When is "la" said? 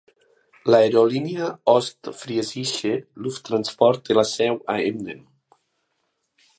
4.21-4.27